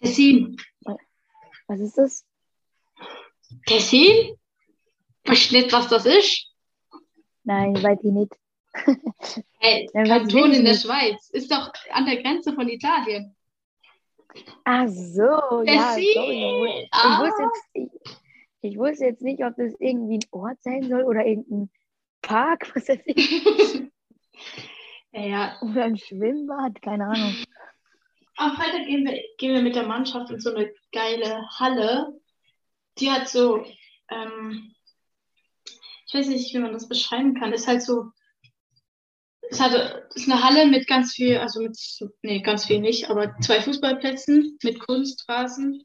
Tessin. 0.00 0.56
Was 1.68 1.80
ist 1.80 1.98
das? 1.98 2.24
Tessin? 3.66 4.36
Nicht, 5.28 5.72
was 5.72 5.88
das 5.88 6.06
ist? 6.06 6.46
Nein, 7.42 7.80
weiß 7.82 7.98
ich 8.02 8.12
nicht. 8.12 8.32
Hey, 9.58 9.88
Kanton 9.92 10.52
in 10.52 10.64
der. 10.64 10.74
Schweiz. 10.74 11.30
Ist 11.30 11.50
doch 11.50 11.72
an 11.90 12.06
der 12.06 12.22
Grenze 12.22 12.52
von 12.52 12.68
Italien. 12.68 13.34
Ach 14.64 14.86
so, 14.88 15.62
ja, 15.64 15.92
sorry. 15.94 16.82
Ich, 16.84 16.88
Ah. 16.92 17.20
wusste 17.20 17.42
jetzt, 17.42 17.64
ich, 17.72 18.70
ich 18.72 18.78
wusste 18.78 19.04
jetzt 19.06 19.22
nicht, 19.22 19.42
ob 19.44 19.56
das 19.56 19.72
irgendwie 19.80 20.18
ein 20.18 20.28
Ort 20.30 20.62
sein 20.62 20.82
soll 20.88 21.02
oder 21.04 21.24
irgendein 21.24 21.70
Park, 22.22 22.70
was 22.76 22.88
weiß 22.88 23.00
ich, 23.06 23.82
ja. 25.12 25.56
oder 25.62 25.84
ein 25.84 25.96
Schwimmbad, 25.96 26.82
keine 26.82 27.06
Ahnung. 27.06 27.34
Am 28.36 28.54
Freitag 28.56 28.86
gehen 28.86 29.06
wir, 29.06 29.18
gehen 29.38 29.54
wir 29.54 29.62
mit 29.62 29.74
der 29.74 29.86
Mannschaft 29.86 30.30
in 30.30 30.40
so 30.40 30.54
eine 30.54 30.70
geile 30.92 31.42
Halle. 31.58 32.20
Die 32.98 33.10
hat 33.10 33.28
so, 33.28 33.64
ähm, 34.10 34.74
ich 36.06 36.14
weiß 36.14 36.28
nicht, 36.28 36.52
wie 36.54 36.58
man 36.58 36.72
das 36.72 36.88
beschreiben 36.88 37.34
kann. 37.34 37.52
Ist 37.54 37.66
halt 37.66 37.82
so, 37.82 38.10
es 39.50 39.60
hat, 39.60 39.72
ist 40.14 40.30
eine 40.30 40.42
Halle 40.42 40.66
mit 40.66 40.86
ganz 40.86 41.14
viel, 41.14 41.38
also 41.38 41.60
mit, 41.60 41.78
nee, 42.22 42.40
ganz 42.40 42.66
viel 42.66 42.80
nicht, 42.80 43.10
aber 43.10 43.36
zwei 43.40 43.60
Fußballplätzen 43.60 44.58
mit 44.62 44.80
Kunstrasen, 44.80 45.84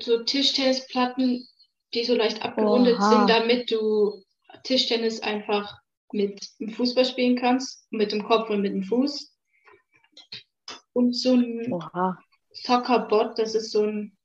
so 0.00 0.22
Tischtennisplatten, 0.24 1.46
die 1.94 2.04
so 2.04 2.14
leicht 2.14 2.42
abgerundet 2.42 2.96
Oha. 2.98 3.10
sind, 3.10 3.30
damit 3.30 3.70
du 3.70 4.22
Tischtennis 4.64 5.20
einfach 5.20 5.78
mit 6.12 6.48
dem 6.60 6.70
Fußball 6.70 7.04
spielen 7.04 7.36
kannst, 7.36 7.86
mit 7.90 8.12
dem 8.12 8.24
Kopf 8.24 8.50
und 8.50 8.62
mit 8.62 8.72
dem 8.72 8.84
Fuß. 8.84 9.32
Und 10.92 11.14
so 11.14 11.34
ein 11.34 11.72
Oha. 11.72 12.18
Soccerbot, 12.52 13.38
das 13.38 13.54
ist 13.54 13.70
so 13.70 13.82
ein 13.82 14.16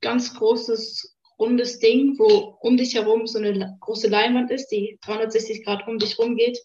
ganz 0.00 0.34
großes, 0.34 1.15
rundes 1.38 1.78
Ding, 1.78 2.18
wo 2.18 2.56
um 2.60 2.76
dich 2.76 2.94
herum 2.94 3.26
so 3.26 3.38
eine 3.38 3.78
große 3.80 4.08
Leinwand 4.08 4.50
ist, 4.50 4.68
die 4.68 4.98
360 5.02 5.64
Grad 5.64 5.86
um 5.86 5.98
dich 5.98 6.18
rum 6.18 6.36
geht. 6.36 6.58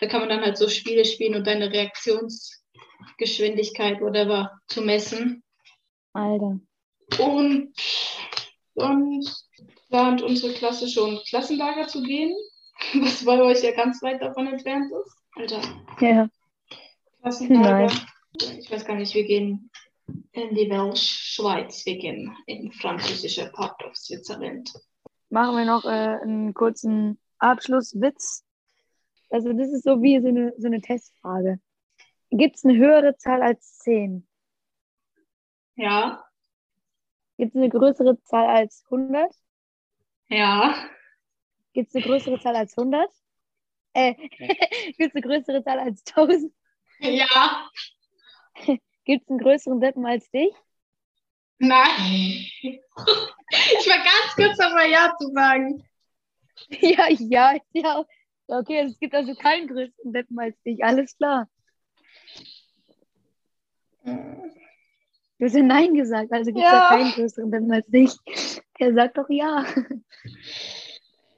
Da 0.00 0.06
kann 0.06 0.20
man 0.20 0.30
dann 0.30 0.40
halt 0.42 0.56
so 0.56 0.68
Spiele 0.68 1.04
spielen 1.04 1.34
und 1.34 1.46
deine 1.46 1.70
Reaktionsgeschwindigkeit, 1.72 4.00
whatever, 4.00 4.50
zu 4.68 4.80
messen. 4.82 5.42
Alter. 6.12 6.60
Und 7.18 7.72
sonst 8.74 9.48
plant 9.88 10.22
unsere 10.22 10.52
Klasse 10.54 10.88
schon 10.88 11.20
Klassenlager 11.28 11.86
zu 11.86 12.02
gehen, 12.02 12.34
was 12.94 13.22
bei 13.24 13.40
euch 13.42 13.62
ja 13.62 13.72
ganz 13.72 14.02
weit 14.02 14.22
davon 14.22 14.46
entfernt 14.46 14.90
ist. 15.04 15.14
Alter, 15.36 15.60
Ja. 16.00 16.28
Klassenlager. 17.20 17.86
Nice. 17.86 18.06
Ich 18.58 18.70
weiß 18.70 18.84
gar 18.84 18.96
nicht, 18.96 19.14
wir 19.14 19.24
gehen 19.24 19.70
in 20.32 20.54
die 20.54 20.68
Weltschweiz, 20.70 21.84
wir 21.86 21.96
gehen 21.96 22.36
in 22.46 22.72
französische 22.72 23.50
Part 23.52 23.82
of 23.84 23.96
Switzerland. 23.96 24.72
Machen 25.30 25.56
wir 25.56 25.64
noch 25.64 25.84
äh, 25.84 25.88
einen 26.22 26.54
kurzen 26.54 27.18
Abschlusswitz. 27.38 28.44
Also 29.30 29.52
das 29.52 29.68
ist 29.68 29.84
so 29.84 30.02
wie 30.02 30.20
so 30.20 30.28
eine, 30.28 30.52
so 30.58 30.66
eine 30.66 30.80
Testfrage. 30.80 31.60
Gibt 32.30 32.56
es 32.56 32.64
eine 32.64 32.76
höhere 32.76 33.16
Zahl 33.16 33.42
als 33.42 33.78
10? 33.78 34.26
Ja, 35.76 36.24
Gibt 37.36 37.54
es 37.54 37.60
eine 37.60 37.68
größere 37.68 38.20
Zahl 38.22 38.46
als 38.46 38.84
100? 38.90 39.34
ja, 40.28 40.88
Gibt 41.72 41.88
es 41.88 41.94
eine 41.96 42.04
größere 42.04 42.40
Zahl 42.40 42.54
als 42.56 42.78
100? 42.78 43.10
Äh, 43.92 44.14
gibt 44.96 45.00
es 45.00 45.14
eine 45.14 45.22
größere 45.22 45.64
Zahl 45.64 45.80
als 45.80 46.04
1000? 46.06 46.52
ja, 47.00 47.70
Gibt 49.04 49.24
es 49.24 49.30
einen 49.30 49.38
größeren 49.38 49.80
Deppen 49.80 50.06
als 50.06 50.30
dich? 50.30 50.52
nein. 51.58 52.46
Ich 53.80 53.86
war 53.88 53.98
ganz 53.98 54.34
kurz 54.34 54.56
dabei, 54.56 54.88
Ja 54.88 55.14
zu 55.16 55.28
sagen. 55.32 55.84
ja, 56.80 57.08
ja, 57.10 57.54
ja. 57.72 58.04
Okay, 58.48 58.80
es 58.80 58.98
gibt 58.98 59.14
also 59.14 59.34
keinen 59.34 59.68
größeren 59.68 60.12
Deppen 60.12 60.38
als 60.38 60.60
dich. 60.62 60.82
Alles 60.82 61.16
klar. 61.16 61.48
Du 64.04 65.44
hast 65.46 65.54
ja 65.54 65.62
Nein 65.62 65.94
gesagt, 65.94 66.32
also 66.32 66.46
gibt 66.52 66.64
es 66.64 66.64
ja. 66.64 66.72
Ja. 66.72 66.88
keinen 66.88 67.12
größeren 67.12 67.50
Deppen 67.50 67.72
als 67.72 67.86
dich. 67.86 68.12
Der 68.80 68.94
sagt 68.94 69.18
doch 69.18 69.28
ja. 69.28 69.64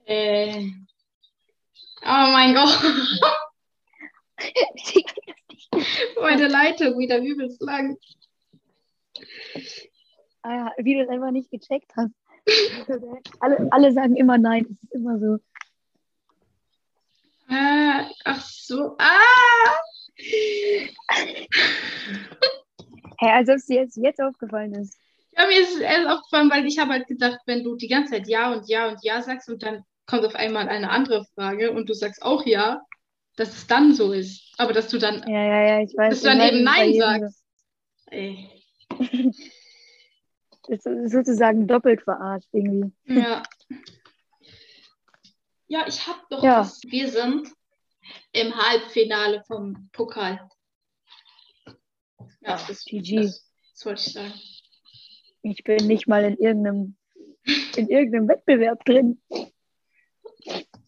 Äh. 0.07 0.71
Oh 2.03 2.31
mein 2.33 2.55
Gott, 2.55 2.79
meine 6.21 6.49
Leitung 6.49 6.99
wieder 6.99 7.19
übelst 7.19 7.61
lang. 7.63 7.97
Ah 10.43 10.55
ja, 10.55 10.73
wie 10.79 10.95
du 10.95 11.03
es 11.03 11.09
einfach 11.09 11.31
nicht 11.31 11.51
gecheckt 11.51 11.93
hast. 11.97 12.13
alle, 13.41 13.69
alle 13.71 13.93
sagen 13.93 14.17
immer 14.17 14.39
Nein. 14.39 14.65
Es 14.65 14.71
ist 14.83 14.95
immer 14.95 15.19
so. 15.19 15.39
Äh, 17.49 18.05
ach 18.25 18.45
so, 18.45 18.97
ah! 18.99 19.77
Hä, 23.19 23.31
als 23.31 23.49
ob 23.49 23.57
es 23.57 23.67
dir 23.67 23.83
jetzt, 23.83 23.97
jetzt 23.97 24.21
aufgefallen 24.21 24.75
ist. 24.75 24.99
Ja, 25.37 25.47
mir 25.47 25.61
ist 25.61 25.75
es 25.75 25.81
erst 25.81 26.09
aufgefallen, 26.09 26.51
weil 26.51 26.67
ich 26.67 26.79
habe 26.79 26.93
halt 26.93 27.07
gedacht, 27.07 27.41
wenn 27.47 27.63
du 27.63 27.77
die 27.77 27.89
ganze 27.89 28.13
Zeit 28.13 28.29
Ja 28.29 28.53
und 28.53 28.69
Ja 28.69 28.89
und 28.89 28.99
Ja 29.03 29.23
sagst 29.23 29.49
und 29.49 29.63
dann 29.63 29.85
kommt 30.07 30.25
auf 30.25 30.35
einmal 30.35 30.69
eine 30.69 30.91
andere 30.91 31.25
Frage 31.35 31.73
und 31.73 31.89
du 31.89 31.95
sagst 31.95 32.23
auch 32.23 32.45
Ja, 32.47 32.83
dass 33.37 33.51
es 33.55 33.67
dann 33.67 33.95
so 33.95 34.13
ist. 34.13 34.55
Aber 34.59 34.73
dass 34.73 34.89
du 34.89 34.99
dann, 34.99 35.23
Ja, 35.29 35.43
ja, 35.45 35.63
ja, 35.69 35.81
ich 35.83 35.95
weiß. 35.97 36.11
dass 36.15 36.23
du 36.23 36.29
dann 36.29 36.41
eben 36.41 36.65
Nein 36.65 36.95
sagst. 36.95 37.45
Ey. 38.11 38.51
Das 40.69 40.85
ist 40.85 41.13
sozusagen 41.13 41.69
doppelt 41.69 42.03
verarscht 42.03 42.49
irgendwie. 42.53 42.93
Ja. 43.07 43.45
Ja, 45.69 45.87
ich 45.87 46.05
hab 46.09 46.29
doch 46.29 46.43
Ja. 46.43 46.59
was. 46.63 46.81
Wir 46.83 47.09
sind 47.09 47.49
im 48.33 48.53
Halbfinale 48.57 49.45
vom 49.47 49.89
Pokal. 49.93 50.41
Ja, 52.41 52.61
das, 52.67 52.85
GG. 52.85 53.17
das, 53.23 53.49
das 53.75 53.87
wollte 53.87 54.01
ich 54.07 54.13
sagen. 54.13 54.35
Ich 55.43 55.63
bin 55.63 55.87
nicht 55.87 56.09
mal 56.09 56.25
in 56.25 56.37
irgendeinem, 56.37 56.97
in 57.77 57.89
irgendeinem 57.89 58.27
Wettbewerb 58.27 58.85
drin. 58.85 59.21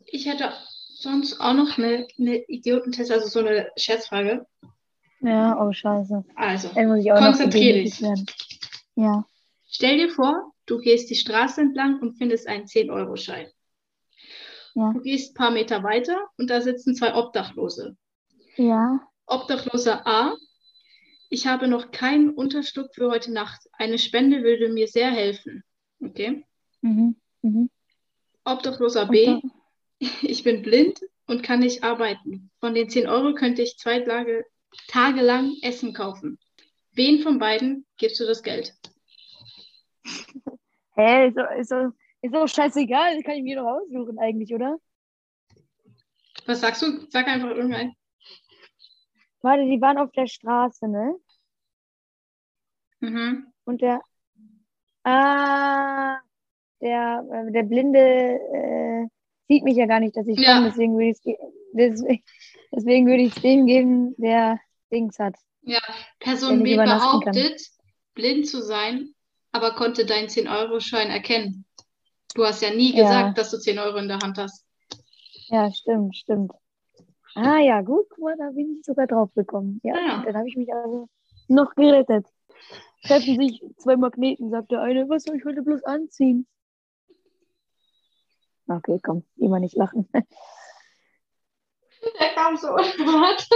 Ich 0.06 0.26
hätte 0.26 0.52
sonst 0.98 1.40
auch 1.40 1.54
noch 1.54 1.78
eine, 1.78 2.06
eine 2.18 2.36
Idiotentest, 2.48 3.10
also 3.10 3.28
so 3.28 3.38
eine 3.40 3.70
Scherzfrage. 3.76 4.46
Ja, 5.20 5.60
oh 5.60 5.72
scheiße. 5.72 6.24
Also, 6.34 6.70
Konzentrier 7.18 7.74
dich. 7.74 8.00
Ja. 8.94 9.24
stell 9.68 9.96
dir 9.98 10.10
vor, 10.10 10.52
du 10.66 10.78
gehst 10.78 11.08
die 11.10 11.14
Straße 11.14 11.60
entlang 11.60 12.00
und 12.00 12.18
findest 12.18 12.46
einen 12.48 12.66
10-Euro-Schein. 12.66 13.48
Ja. 14.74 14.92
Du 14.92 15.00
gehst 15.00 15.32
ein 15.32 15.34
paar 15.34 15.50
Meter 15.50 15.82
weiter 15.82 16.18
und 16.36 16.50
da 16.50 16.60
sitzen 16.60 16.94
zwei 16.94 17.14
Obdachlose. 17.14 17.96
Ja. 18.56 19.00
Obdachloser 19.26 20.06
A. 20.06 20.36
Ich 21.30 21.46
habe 21.46 21.68
noch 21.68 21.90
keinen 21.90 22.30
Unterschlupf 22.30 22.94
für 22.94 23.10
heute 23.10 23.32
Nacht. 23.32 23.60
Eine 23.72 23.98
Spende 23.98 24.42
würde 24.42 24.68
mir 24.68 24.88
sehr 24.88 25.10
helfen. 25.10 25.62
Okay. 26.00 26.44
Mhm. 26.80 27.16
Mhm. 27.42 27.70
Obdachloser 28.44 29.06
B. 29.06 29.26
dann- 29.26 29.52
Ich 30.22 30.44
bin 30.44 30.62
blind 30.62 31.00
und 31.26 31.42
kann 31.42 31.60
nicht 31.60 31.82
arbeiten. 31.82 32.50
Von 32.60 32.74
den 32.74 32.88
10 32.88 33.08
Euro 33.08 33.34
könnte 33.34 33.62
ich 33.62 33.76
zwei 33.78 34.00
Tage, 34.00 34.44
Tage 34.88 35.20
lang 35.20 35.56
Essen 35.62 35.92
kaufen. 35.92 36.38
Wen 36.92 37.22
von 37.22 37.38
beiden 37.38 37.86
gibst 37.96 38.20
du 38.20 38.26
das 38.26 38.42
Geld? 38.42 38.74
Hä, 40.94 41.28
ist 41.28 41.36
doch, 41.36 41.50
ist, 41.56 41.70
doch, 41.70 41.92
ist 42.22 42.34
doch 42.34 42.48
scheißegal. 42.48 43.14
Das 43.14 43.24
kann 43.24 43.36
ich 43.36 43.42
mir 43.42 43.56
doch 43.56 43.66
aussuchen 43.66 44.18
eigentlich, 44.18 44.52
oder? 44.52 44.78
Was 46.46 46.60
sagst 46.60 46.82
du? 46.82 47.06
Sag 47.10 47.28
einfach 47.28 47.50
irgendein. 47.50 47.94
Warte, 49.42 49.64
die 49.64 49.80
waren 49.80 49.98
auf 49.98 50.10
der 50.12 50.26
Straße, 50.26 50.88
ne? 50.88 51.14
Mhm. 53.00 53.52
Und 53.64 53.80
der. 53.80 54.00
Ah, 55.04 56.18
der, 56.80 57.24
äh, 57.30 57.52
der 57.52 57.62
Blinde 57.62 57.98
äh, 57.98 59.06
sieht 59.48 59.64
mich 59.64 59.76
ja 59.76 59.86
gar 59.86 60.00
nicht, 60.00 60.16
dass 60.16 60.26
ich 60.26 60.38
Ja. 60.38 60.54
komme. 60.54 60.68
Deswegen 60.68 60.94
würde 60.96 61.10
ich 61.10 61.18
es 61.18 62.02
deswegen, 62.72 63.06
würde 63.06 63.22
ich 63.22 63.34
dem 63.34 63.66
geben, 63.66 64.14
der 64.18 64.60
Dings 64.92 65.18
hat. 65.18 65.36
Person 66.20 66.64
Der 66.64 66.64
B 66.64 66.76
behauptet, 66.76 67.60
blind 68.14 68.46
zu 68.46 68.62
sein, 68.62 69.14
aber 69.52 69.74
konnte 69.74 70.06
deinen 70.06 70.28
10-Euro-Schein 70.28 71.10
erkennen. 71.10 71.64
Du 72.34 72.44
hast 72.44 72.62
ja 72.62 72.70
nie 72.70 72.92
Ja. 72.94 73.02
gesagt, 73.02 73.38
dass 73.38 73.50
du 73.50 73.58
10 73.58 73.78
Euro 73.78 73.96
in 73.98 74.08
der 74.08 74.18
Hand 74.18 74.38
hast. 74.38 74.64
Ja, 75.48 75.72
stimmt, 75.72 76.16
stimmt. 76.16 76.52
Ah 77.34 77.58
ja, 77.60 77.82
gut, 77.82 78.06
guck 78.10 78.18
mal, 78.18 78.36
da 78.36 78.50
bin 78.50 78.78
ich 78.78 78.84
sogar 78.84 79.06
drauf 79.06 79.32
gekommen. 79.34 79.80
Ja, 79.82 79.94
ja. 79.96 80.22
dann 80.24 80.36
habe 80.36 80.48
ich 80.48 80.56
mich 80.56 80.72
also 80.72 81.08
noch 81.48 81.74
gerettet. 81.74 82.26
Treffen 83.04 83.38
sich 83.38 83.62
zwei 83.78 83.96
Magneten, 83.96 84.50
sagt 84.50 84.70
der 84.72 84.82
eine, 84.82 85.08
was 85.08 85.24
soll 85.24 85.36
ich 85.36 85.44
heute 85.44 85.62
bloß 85.62 85.84
anziehen? 85.84 86.46
Okay, 88.68 89.00
komm, 89.02 89.24
immer 89.36 89.60
nicht 89.60 89.76
lachen. 89.76 90.08
Der 92.20 92.28
kam 92.34 92.56
so 92.56 92.68
unerwartet. 92.72 93.48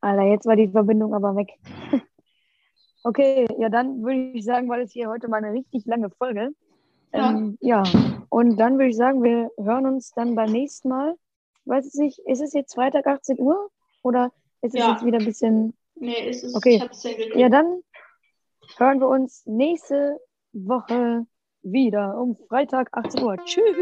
Alter, 0.00 0.22
jetzt 0.24 0.46
war 0.46 0.56
die 0.56 0.68
Verbindung 0.68 1.14
aber 1.14 1.34
weg. 1.36 1.48
Okay, 3.04 3.46
ja, 3.58 3.68
dann 3.68 4.02
würde 4.02 4.32
ich 4.36 4.44
sagen, 4.44 4.68
war 4.68 4.78
das 4.78 4.92
hier 4.92 5.08
heute 5.08 5.28
mal 5.28 5.36
eine 5.42 5.52
richtig 5.52 5.86
lange 5.86 6.10
Folge. 6.10 6.50
Ja. 7.12 7.30
Ähm, 7.30 7.56
ja, 7.60 7.84
und 8.28 8.56
dann 8.56 8.74
würde 8.74 8.88
ich 8.90 8.96
sagen, 8.96 9.22
wir 9.22 9.50
hören 9.58 9.86
uns 9.86 10.10
dann 10.12 10.34
beim 10.34 10.50
nächsten 10.50 10.88
Mal. 10.88 11.14
Ich 11.64 11.70
weiß 11.70 11.86
es 11.86 11.94
nicht, 11.94 12.18
ist 12.26 12.40
es 12.40 12.52
jetzt 12.52 12.74
Freitag 12.74 13.06
18 13.06 13.38
Uhr 13.38 13.70
oder 14.02 14.32
ist 14.60 14.74
es 14.74 14.80
Ja. 14.80 14.90
jetzt 14.92 15.04
wieder 15.04 15.18
ein 15.18 15.24
bisschen. 15.24 15.76
Nee, 15.94 16.28
ist 16.28 16.42
es. 16.42 16.54
Okay. 16.54 16.82
Ich 16.92 17.06
ja. 17.34 17.38
Ja, 17.38 17.48
dann 17.48 17.80
hören 18.76 19.00
wir 19.00 19.08
uns 19.08 19.46
nächste 19.46 20.20
Woche 20.52 21.26
wieder 21.72 22.18
um 22.20 22.36
Freitag 22.48 22.88
18 22.92 23.22
Uhr. 23.22 23.36
Tschüss. 23.44 23.76